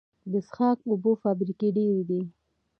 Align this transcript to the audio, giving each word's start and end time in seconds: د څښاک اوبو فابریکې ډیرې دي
د 0.31 0.33
څښاک 0.47 0.79
اوبو 0.91 1.11
فابریکې 1.23 1.67
ډیرې 1.77 2.01
دي 2.09 2.21